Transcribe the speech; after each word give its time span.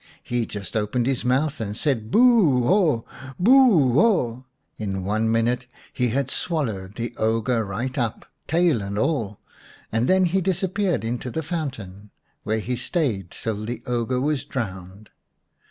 He 0.23 0.47
just 0.47 0.75
opened 0.75 1.05
his 1.05 1.23
mouth 1.23 1.61
and 1.61 1.77
said" 1.77 2.09
Boo 2.11 2.67
oh! 2.67 3.05
Boo 3.39 3.99
oh!" 3.99 4.45
In 4.83 5.05
one 5.05 5.31
minute 5.31 5.67
he 5.93 6.07
had 6.07 6.31
swallowed 6.31 6.95
the 6.95 7.15
ogre 7.17 7.63
right 7.63 7.95
up, 7.99 8.25
tail 8.47 8.81
and 8.81 8.97
all, 8.97 9.39
and 9.91 10.07
then 10.07 10.25
he 10.25 10.41
disappeared 10.41 11.03
into 11.05 11.29
the 11.29 11.43
fountain. 11.43 12.09
There 12.47 12.57
he 12.57 12.77
stayed 12.77 13.29
till 13.29 13.63
the 13.63 13.83
ogre 13.85 14.19
was 14.19 14.43
drowned. 14.43 15.11